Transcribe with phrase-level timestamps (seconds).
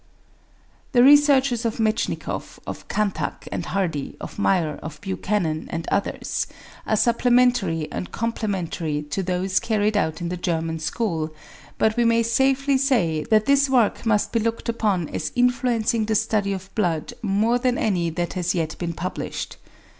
[0.93, 6.47] The researches of Metschnikoff, of Kanthack and Hardy, of Muir, of Buchanan, and others,
[6.87, 11.31] are supplementary and complementary to those carried on in the German School,
[11.77, 16.15] but we may safely say that this work must be looked upon as influencing the
[16.15, 19.57] study of blood more than any that has yet been published.